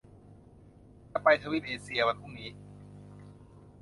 [0.99, 2.49] ฉันจะไปทวีปเอเชียวันพรุ่งนี้